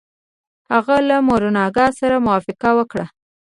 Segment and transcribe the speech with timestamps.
[0.71, 3.05] هغه له مورګان سره يې موافقه وکړه.